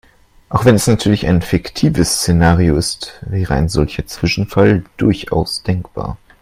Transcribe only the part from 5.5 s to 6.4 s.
denkbar.